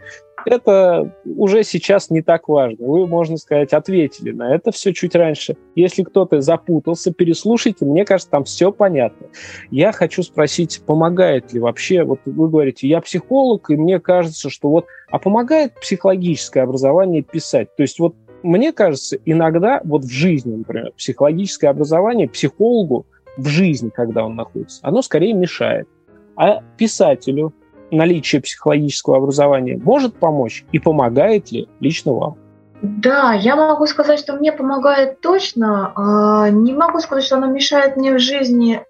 это 0.47 1.13
уже 1.25 1.65
сейчас 1.65 2.11
не 2.11 2.23
так 2.23 2.49
важно. 2.49 2.87
Вы, 2.87 3.07
можно 3.07 3.37
сказать, 3.37 3.73
ответили 3.73 4.33
на 4.33 4.55
это 4.55 4.71
все 4.71 4.93
чуть 4.93 5.15
раньше. 5.15 5.57
Если 5.75 6.03
кто-то 6.03 6.41
запутался, 6.41 7.13
переслушайте, 7.13 7.85
мне 7.85 8.05
кажется, 8.05 8.31
там 8.31 8.45
все 8.45 8.73
понятно. 8.73 9.27
Я 9.71 9.93
хочу 9.93 10.23
спросить, 10.23 10.83
помогает 10.87 11.53
ли 11.53 11.61
вообще, 11.61 12.05
вот 12.05 12.21
вы 12.25 12.49
говорите, 12.49 12.89
я 12.89 13.01
психолог, 13.01 13.71
и 13.71 13.77
мне 13.77 14.01
кажется, 14.01 14.51
что 14.51 14.71
вот, 14.71 14.87
а 15.11 15.19
помогает 15.19 15.75
психологическое 15.81 16.63
образование 16.63 17.23
писать? 17.23 17.75
То 17.77 17.83
есть 17.83 17.99
вот 17.99 18.15
мне 18.43 18.73
кажется, 18.73 19.19
иногда 19.25 19.81
вот 19.85 20.05
в 20.05 20.11
жизни, 20.11 20.55
например, 20.55 20.93
психологическое 20.97 21.69
образование 21.69 22.29
психологу 22.29 23.07
в 23.37 23.49
жизни, 23.49 23.91
когда 23.91 24.25
он 24.25 24.37
находится, 24.37 24.81
оно 24.83 25.03
скорее 25.03 25.33
мешает. 25.33 25.89
А 26.37 26.63
писателю, 26.77 27.55
наличие 27.91 28.41
психологического 28.41 29.19
образования 29.19 29.79
может 29.83 30.15
помочь 30.17 30.65
и 30.73 30.79
помогает 30.79 31.51
ли 31.53 31.69
лично 31.81 32.13
вам? 32.13 32.37
Да, 32.83 33.33
я 33.33 33.57
могу 33.57 33.87
сказать, 33.87 34.19
что 34.19 34.35
мне 34.35 34.53
помогает 34.53 35.21
точно. 35.21 35.93
А, 35.97 36.51
не 36.51 36.75
могу 36.75 37.01
сказать, 37.01 37.25
что 37.25 37.37
оно 37.37 37.47
мешает 37.47 37.97
мне 37.97 38.15
в 38.15 38.19
жизни, 38.19 38.85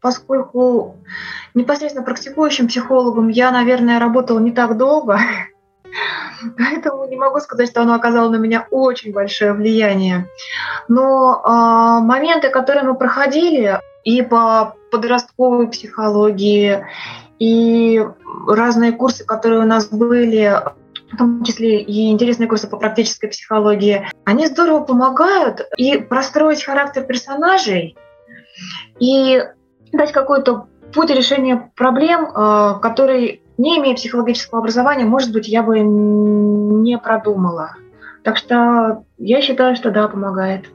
поскольку 0.00 0.96
непосредственно 1.54 2.04
практикующим 2.04 2.68
психологом 2.68 3.28
я, 3.28 3.50
наверное, 3.50 3.98
работала 3.98 4.38
не 4.38 4.52
так 4.52 4.76
долго. 4.76 5.18
Поэтому 6.58 7.06
не 7.08 7.16
могу 7.16 7.40
сказать, 7.40 7.68
что 7.68 7.82
оно 7.82 7.94
оказало 7.94 8.30
на 8.30 8.36
меня 8.36 8.66
очень 8.70 9.12
большое 9.12 9.52
влияние. 9.52 10.28
Но 10.88 11.42
э, 11.44 12.04
моменты, 12.04 12.48
которые 12.48 12.84
мы 12.84 12.94
проходили 12.94 13.80
и 14.04 14.22
по 14.22 14.76
подростковой 14.90 15.68
психологии, 15.68 16.84
и 17.42 18.00
разные 18.46 18.92
курсы, 18.92 19.24
которые 19.24 19.62
у 19.62 19.66
нас 19.66 19.88
были, 19.88 20.54
в 21.12 21.16
том 21.16 21.42
числе 21.42 21.82
и 21.82 22.08
интересные 22.12 22.48
курсы 22.48 22.68
по 22.68 22.76
практической 22.76 23.26
психологии, 23.26 24.06
они 24.24 24.46
здорово 24.46 24.84
помогают 24.84 25.66
и 25.76 25.98
простроить 25.98 26.62
характер 26.62 27.02
персонажей, 27.02 27.96
и 29.00 29.42
дать 29.92 30.12
какой-то 30.12 30.68
путь 30.94 31.10
решения 31.10 31.72
проблем, 31.74 32.26
э, 32.26 32.74
который, 32.80 33.42
не 33.58 33.78
имея 33.78 33.96
психологического 33.96 34.60
образования, 34.60 35.04
может 35.04 35.32
быть, 35.32 35.48
я 35.48 35.64
бы 35.64 35.80
не 35.80 36.96
продумала. 36.96 37.72
Так 38.22 38.36
что 38.36 39.02
я 39.18 39.42
считаю, 39.42 39.74
что 39.74 39.90
да, 39.90 40.06
помогает. 40.06 40.66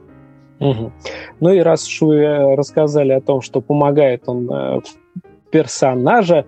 Угу. 0.60 0.92
Ну 1.40 1.50
и 1.50 1.60
раз 1.60 1.88
уж 1.88 2.02
вы 2.02 2.56
рассказали 2.56 3.12
о 3.12 3.22
том, 3.22 3.40
что 3.40 3.62
помогает 3.62 4.24
он 4.26 4.50
э, 4.52 4.80
персонажа 5.50 6.44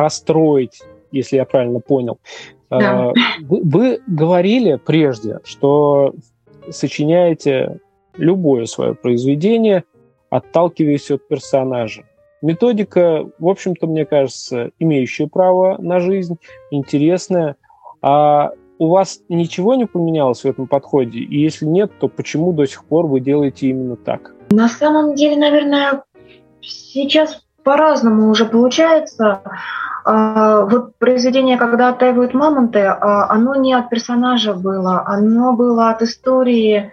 простроить, 0.00 0.80
если 1.12 1.36
я 1.36 1.44
правильно 1.44 1.78
понял, 1.78 2.20
да. 2.70 3.12
вы, 3.42 3.60
вы 3.62 4.00
говорили 4.06 4.80
прежде, 4.82 5.40
что 5.44 6.14
сочиняете 6.70 7.80
любое 8.16 8.64
свое 8.64 8.94
произведение, 8.94 9.84
отталкиваясь 10.30 11.10
от 11.10 11.28
персонажа. 11.28 12.04
Методика, 12.40 13.26
в 13.38 13.46
общем-то, 13.46 13.86
мне 13.86 14.06
кажется, 14.06 14.70
имеющая 14.78 15.26
право 15.26 15.76
на 15.76 16.00
жизнь, 16.00 16.38
интересная. 16.70 17.56
А 18.00 18.52
у 18.78 18.86
вас 18.86 19.20
ничего 19.28 19.74
не 19.74 19.84
поменялось 19.84 20.44
в 20.44 20.46
этом 20.46 20.66
подходе? 20.66 21.18
И 21.18 21.42
если 21.42 21.66
нет, 21.66 21.92
то 22.00 22.08
почему 22.08 22.54
до 22.54 22.64
сих 22.64 22.86
пор 22.86 23.06
вы 23.06 23.20
делаете 23.20 23.66
именно 23.66 23.96
так? 23.96 24.34
На 24.48 24.70
самом 24.70 25.14
деле, 25.14 25.36
наверное, 25.36 26.04
сейчас 26.62 27.44
по-разному 27.64 28.30
уже 28.30 28.46
получается. 28.46 29.42
А, 30.04 30.62
вот 30.62 30.96
произведение 30.98 31.56
«Когда 31.56 31.88
оттаивают 31.88 32.34
мамонты», 32.34 32.80
а, 32.80 33.30
оно 33.30 33.54
не 33.54 33.74
от 33.74 33.90
персонажа 33.90 34.54
было, 34.54 35.04
оно 35.06 35.52
было 35.52 35.90
от 35.90 36.02
истории 36.02 36.92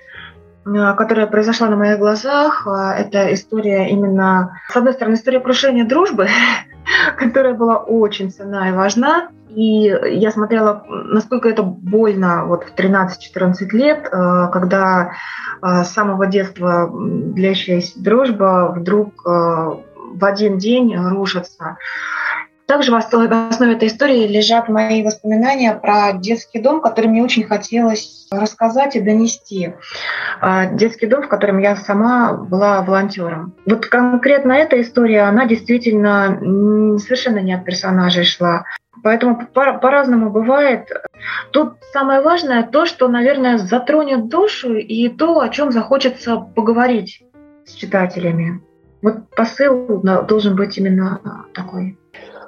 Э, 0.67 0.93
которая 0.95 1.27
произошла 1.27 1.69
на 1.69 1.75
моих 1.75 1.99
глазах. 1.99 2.67
Это 2.67 3.33
история 3.33 3.89
именно, 3.89 4.59
с 4.69 4.75
одной 4.75 4.93
стороны, 4.93 5.15
история 5.15 5.39
крушения 5.39 5.85
дружбы, 5.85 6.27
которая 7.17 7.53
была 7.53 7.77
очень 7.77 8.31
ценна 8.31 8.69
и 8.69 8.73
важна. 8.73 9.29
И 9.49 9.85
я 9.85 10.31
смотрела, 10.31 10.83
насколько 10.87 11.47
это 11.47 11.63
больно 11.63 12.45
вот 12.45 12.65
в 12.65 12.75
13-14 12.75 13.69
лет, 13.71 14.07
когда 14.09 15.13
с 15.61 15.87
самого 15.87 16.27
детства 16.27 16.91
длящаяся 16.93 17.99
дружба 17.99 18.73
вдруг 18.75 19.23
в 19.25 20.25
один 20.25 20.57
день 20.57 20.95
рушится. 20.95 21.77
Также 22.67 22.91
в 22.91 22.95
основе 22.95 23.73
этой 23.73 23.87
истории 23.87 24.27
лежат 24.27 24.67
мои 24.67 25.01
воспоминания 25.01 25.73
про 25.73 26.11
детский 26.11 26.59
дом, 26.59 26.81
который 26.81 27.07
мне 27.07 27.23
очень 27.23 27.45
хотелось 27.45 28.27
рассказать 28.29 28.97
и 28.97 28.99
донести. 28.99 29.73
А, 30.41 30.65
детский 30.65 31.07
дом, 31.07 31.23
в 31.23 31.29
котором 31.29 31.59
я 31.59 31.77
сама 31.77 32.33
была 32.33 32.81
волонтером. 32.81 33.53
Вот 33.65 33.85
конкретно 33.85 34.51
эта 34.51 34.81
история, 34.81 35.21
она 35.21 35.45
действительно 35.45 36.37
совершенно 36.99 37.39
не 37.39 37.53
от 37.53 37.63
персонажей 37.63 38.25
шла. 38.25 38.65
Поэтому 39.01 39.47
по-разному 39.47 40.29
бывает. 40.29 40.91
Тут 41.51 41.75
самое 41.93 42.19
важное 42.19 42.63
то, 42.63 42.85
что, 42.85 43.07
наверное, 43.07 43.59
затронет 43.59 44.27
душу 44.27 44.73
и 44.73 45.07
то, 45.07 45.39
о 45.39 45.47
чем 45.47 45.71
захочется 45.71 46.35
поговорить 46.35 47.23
с 47.65 47.75
читателями. 47.75 48.61
Вот 49.01 49.29
посыл 49.35 50.01
должен 50.01 50.57
быть 50.57 50.77
именно 50.77 51.45
такой. 51.53 51.97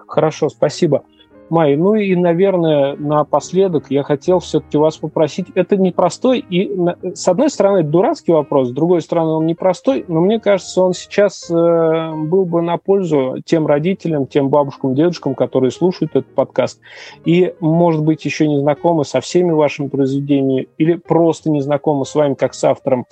Хорошо, 0.09 0.49
спасибо. 0.49 1.03
Май, 1.49 1.75
ну 1.75 1.95
и, 1.95 2.15
наверное, 2.15 2.95
напоследок 2.95 3.87
я 3.89 4.03
хотел 4.03 4.39
все-таки 4.39 4.77
вас 4.77 4.97
попросить. 4.97 5.47
Это 5.55 5.77
непростой 5.77 6.39
и, 6.39 6.71
с 7.15 7.27
одной 7.27 7.49
стороны, 7.49 7.83
дурацкий 7.83 8.31
вопрос, 8.31 8.69
с 8.69 8.71
другой 8.71 9.01
стороны, 9.01 9.31
он 9.31 9.47
непростой, 9.47 10.05
но 10.07 10.21
мне 10.21 10.39
кажется, 10.39 10.83
он 10.83 10.93
сейчас 10.93 11.49
э, 11.49 12.13
был 12.15 12.45
бы 12.45 12.61
на 12.61 12.77
пользу 12.77 13.37
тем 13.45 13.65
родителям, 13.65 14.27
тем 14.27 14.49
бабушкам, 14.49 14.93
дедушкам, 14.93 15.33
которые 15.33 15.71
слушают 15.71 16.15
этот 16.15 16.33
подкаст 16.35 16.79
и, 17.25 17.53
может 17.59 18.03
быть, 18.03 18.23
еще 18.25 18.47
не 18.47 18.59
знакомы 18.59 19.03
со 19.03 19.19
всеми 19.19 19.51
вашими 19.51 19.87
произведениями 19.87 20.67
или 20.77 20.95
просто 20.95 21.49
не 21.49 21.61
знакомы 21.61 22.05
с 22.05 22.13
вами 22.13 22.35
как 22.35 22.53
с 22.53 22.63
автором. 22.63 23.05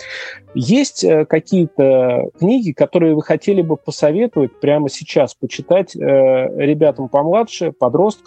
Есть 0.53 1.03
э, 1.03 1.25
какие-то 1.25 2.29
книги, 2.37 2.71
которые 2.71 3.15
вы 3.15 3.23
хотели 3.23 3.63
бы 3.63 3.77
посоветовать 3.77 4.59
прямо 4.59 4.89
сейчас 4.89 5.33
почитать 5.33 5.95
э, 5.95 5.99
ребятам 5.99 7.09
помладше, 7.09 7.71
подросткам, 7.71 8.26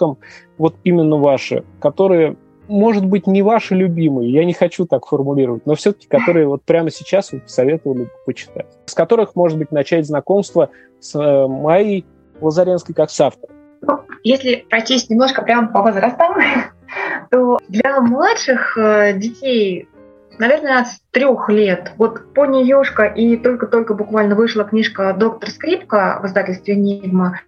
вот 0.59 0.77
именно 0.85 1.17
ваши, 1.17 1.65
которые, 1.81 2.37
может 2.69 3.05
быть, 3.05 3.27
не 3.27 3.43
ваши 3.43 3.75
любимые, 3.75 4.33
я 4.33 4.45
не 4.45 4.53
хочу 4.53 4.87
так 4.87 5.07
формулировать, 5.07 5.67
но 5.67 5.75
все-таки 5.75 6.09
которые 6.09 6.47
вот 6.47 6.63
прямо 6.63 6.91
сейчас 6.91 7.33
вы 7.33 7.41
посоветовали 7.41 8.05
бы 8.05 8.11
почитать, 8.27 8.67
с 8.87 8.95
которых, 8.95 9.35
может 9.35 9.59
быть, 9.59 9.73
начать 9.73 10.07
знакомство 10.07 10.71
с 11.01 11.15
э, 11.15 11.47
Майей 11.47 12.07
Лазаренской 12.41 12.95
как 12.95 13.11
с 13.11 13.21
автором. 13.21 13.57
Если 14.23 14.67
пройтись 14.69 15.09
немножко 15.09 15.43
прямо 15.43 15.69
по 15.69 15.83
возрастам, 15.83 16.37
то 17.31 17.59
для 17.69 18.01
младших 18.01 18.77
детей 19.17 19.89
наверное, 20.41 20.85
с 20.85 21.01
трех 21.13 21.49
лет. 21.49 21.93
Вот 21.99 22.35
«Пони 22.35 22.65
Ёшка» 22.65 23.05
и 23.05 23.37
только-только 23.37 23.95
буквально 23.95 24.35
вышла 24.35 24.65
книжка 24.65 25.13
«Доктор 25.13 25.51
Скрипка» 25.51 26.19
в 26.23 26.27
издательстве 26.27 26.75
«Нигма». 26.75 27.41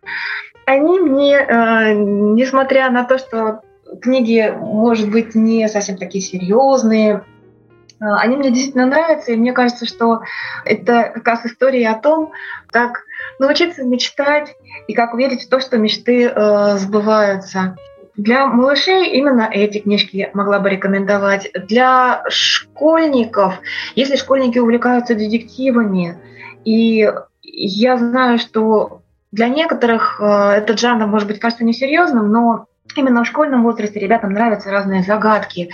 Они 0.66 1.00
мне, 1.00 1.34
э, 1.34 1.94
несмотря 1.94 2.90
на 2.90 3.04
то, 3.04 3.18
что 3.18 3.62
книги, 4.00 4.54
может 4.56 5.10
быть, 5.10 5.34
не 5.34 5.68
совсем 5.68 5.96
такие 5.96 6.22
серьезные, 6.22 7.24
э, 8.00 8.04
они 8.04 8.36
мне 8.36 8.50
действительно 8.50 8.86
нравятся, 8.86 9.32
и 9.32 9.36
мне 9.36 9.52
кажется, 9.52 9.86
что 9.86 10.20
это 10.64 11.10
как 11.14 11.26
раз 11.26 11.46
история 11.46 11.88
о 11.88 11.98
том, 11.98 12.32
как 12.70 13.04
научиться 13.38 13.82
мечтать 13.84 14.54
и 14.86 14.92
как 14.92 15.14
верить 15.14 15.46
в 15.46 15.48
то, 15.48 15.60
что 15.60 15.78
мечты 15.78 16.26
э, 16.28 16.76
сбываются. 16.76 17.74
Для 18.16 18.46
малышей 18.46 19.10
именно 19.12 19.48
эти 19.50 19.78
книжки 19.78 20.30
могла 20.34 20.60
бы 20.60 20.68
рекомендовать. 20.68 21.50
Для 21.66 22.24
школьников, 22.28 23.54
если 23.94 24.16
школьники 24.16 24.58
увлекаются 24.58 25.14
детективами, 25.14 26.18
и 26.64 27.10
я 27.42 27.96
знаю, 27.96 28.38
что 28.38 29.02
для 29.30 29.48
некоторых 29.48 30.20
э, 30.20 30.52
этот 30.58 30.78
жанр 30.78 31.06
может 31.06 31.26
быть 31.26 31.40
кажется 31.40 31.64
несерьезным, 31.64 32.30
но 32.30 32.66
именно 32.94 33.24
в 33.24 33.26
школьном 33.26 33.62
возрасте 33.62 33.98
ребятам 33.98 34.32
нравятся 34.32 34.70
разные 34.70 35.02
загадки, 35.02 35.70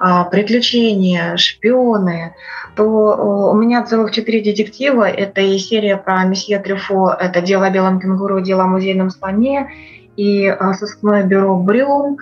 э, 0.00 0.04
приключения, 0.30 1.36
шпионы, 1.36 2.34
то 2.74 2.84
э, 2.84 3.50
у 3.52 3.54
меня 3.54 3.84
целых 3.84 4.12
четыре 4.12 4.42
детектива. 4.42 5.08
Это 5.08 5.42
и 5.42 5.58
серия 5.58 5.98
про 5.98 6.24
месье 6.24 6.58
Трюфо, 6.58 7.10
это 7.10 7.42
«Дело 7.42 7.66
о 7.66 7.70
белом 7.70 8.00
кенгуру», 8.00 8.40
«Дело 8.40 8.64
о 8.64 8.66
музейном 8.68 9.10
слоне», 9.10 9.70
и 10.16 10.46
а, 10.46 10.74
сыскное 10.74 11.24
бюро 11.24 11.56
Брюм, 11.56 12.18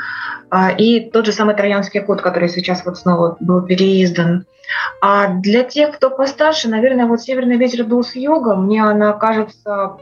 а, 0.51 0.71
и 0.71 1.11
тот 1.11 1.27
же 1.27 1.33
самый 1.33 1.55
Троянский 1.55 2.01
код, 2.01 2.23
который 2.23 2.49
сейчас 2.49 2.85
вот 2.85 2.99
снова 2.99 3.37
был 3.41 3.63
переиздан. 3.63 4.47
А 5.01 5.29
для 5.29 5.65
тех, 5.65 5.97
кто 5.97 6.11
постарше, 6.11 6.69
наверное, 6.69 7.07
вот 7.07 7.21
«Северный 7.21 7.57
ветер 7.57 7.85
дул 7.85 8.05
с 8.05 8.15
юга», 8.15 8.55
мне 8.55 8.85
она 8.85 9.13
кажется 9.13 9.97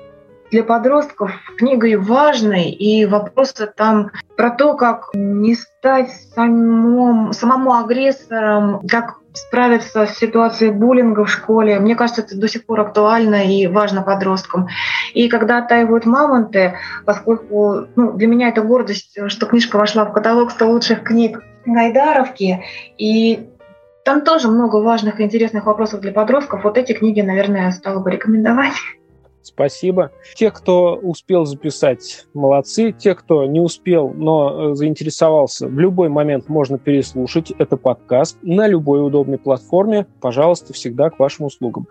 для 0.51 0.63
подростков 0.65 1.31
книгой 1.59 1.97
важной, 1.97 2.71
и 2.71 3.05
вопросы 3.07 3.71
там 3.75 4.11
про 4.37 4.51
то, 4.51 4.75
как 4.75 5.11
не 5.15 5.55
стать 5.55 6.11
самому, 6.35 7.33
самому 7.33 7.75
агрессором, 7.75 8.81
как 8.89 9.19
справиться 9.33 10.07
с 10.07 10.17
ситуацией 10.17 10.71
буллинга 10.71 11.25
в 11.25 11.31
школе. 11.31 11.79
Мне 11.79 11.95
кажется, 11.95 12.23
это 12.23 12.37
до 12.37 12.49
сих 12.49 12.67
пор 12.67 12.81
актуально 12.81 13.45
и 13.45 13.67
важно 13.67 14.03
подросткам. 14.03 14.69
И 15.15 15.29
когда 15.29 15.59
оттаивают 15.59 16.07
мамонты, 16.07 16.75
поскольку 17.05 17.87
ну, 17.97 18.13
для 18.13 18.27
меня 18.27 18.49
это 18.49 18.63
гордость, 18.63 19.19
что 19.29 19.47
книжка 19.47 19.77
вошла 19.77 20.05
в 20.05 20.13
каталог 20.13 20.51
100 20.51 20.71
лучших 20.71 21.03
книг 21.03 21.43
Гайдаровки, 21.67 22.65
и 22.97 23.49
там 24.05 24.23
тоже 24.23 24.49
много 24.49 24.77
важных 24.77 25.21
и 25.21 25.23
интересных 25.23 25.67
вопросов 25.67 26.01
для 26.01 26.13
подростков. 26.13 26.65
Вот 26.65 26.79
эти 26.79 26.93
книги, 26.93 27.21
наверное, 27.21 27.67
я 27.67 27.73
стала 27.73 28.01
бы 28.01 28.11
рекомендовать. 28.11 28.75
Спасибо. 29.43 30.11
Те, 30.35 30.51
кто 30.51 30.97
успел 30.97 31.45
записать, 31.45 32.27
молодцы. 32.35 32.93
Те, 32.93 33.15
кто 33.15 33.47
не 33.47 33.61
успел, 33.61 34.11
но 34.11 34.73
э, 34.73 34.75
заинтересовался, 34.75 35.69
в 35.69 35.79
любой 35.79 36.09
момент 36.09 36.49
можно 36.49 36.79
переслушать. 36.79 37.53
Это 37.53 37.77
подкаст 37.77 38.39
на 38.43 38.67
любой 38.67 39.05
удобной 39.05 39.39
платформе. 39.39 40.07
Пожалуйста, 40.21 40.73
всегда 40.73 41.11
к 41.11 41.19
вашим 41.19 41.47
услугам. 41.47 41.87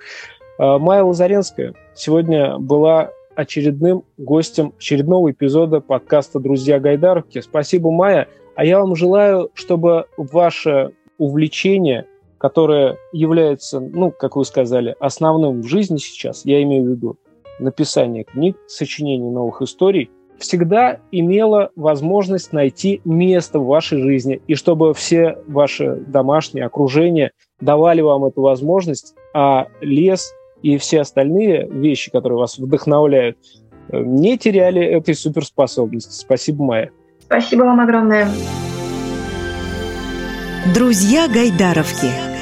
Э, 0.59 0.77
Майя 0.77 1.03
Лазаренская 1.03 1.73
сегодня 1.95 2.57
была 2.57 3.11
очередным 3.35 4.03
гостем 4.17 4.73
очередного 4.77 5.31
эпизода 5.31 5.79
подкаста 5.79 6.39
«Друзья 6.39 6.79
Гайдаровки». 6.79 7.41
Спасибо, 7.41 7.91
Майя. 7.91 8.27
А 8.55 8.65
я 8.65 8.79
вам 8.79 8.95
желаю, 8.95 9.51
чтобы 9.53 10.05
ваше 10.17 10.91
увлечение, 11.19 12.07
которое 12.39 12.97
является, 13.13 13.79
ну, 13.79 14.11
как 14.11 14.35
вы 14.35 14.45
сказали, 14.45 14.95
основным 14.99 15.61
в 15.61 15.67
жизни 15.67 15.97
сейчас, 15.97 16.45
я 16.45 16.61
имею 16.63 16.83
в 16.83 16.87
виду 16.87 17.17
написание 17.59 18.23
книг, 18.23 18.57
сочинение 18.67 19.31
новых 19.31 19.61
историй, 19.61 20.09
всегда 20.37 20.99
имело 21.11 21.71
возможность 21.75 22.53
найти 22.53 23.01
место 23.05 23.59
в 23.59 23.65
вашей 23.65 24.01
жизни, 24.01 24.41
и 24.47 24.55
чтобы 24.55 24.93
все 24.93 25.37
ваши 25.47 25.95
домашние 26.07 26.65
окружения 26.65 27.31
давали 27.59 28.01
вам 28.01 28.25
эту 28.25 28.41
возможность, 28.41 29.15
а 29.33 29.67
лес 29.81 30.33
и 30.61 30.77
все 30.77 31.01
остальные 31.01 31.67
вещи, 31.69 32.11
которые 32.11 32.39
вас 32.39 32.57
вдохновляют, 32.57 33.37
э, 33.89 33.99
не 33.99 34.37
теряли 34.37 34.83
этой 34.83 35.15
суперспособности. 35.15 36.11
Спасибо, 36.11 36.63
Майя. 36.63 36.91
Спасибо 37.19 37.63
вам 37.63 37.79
огромное. 37.79 38.27
Друзья 40.73 41.27
Гайдаровки. 41.27 42.36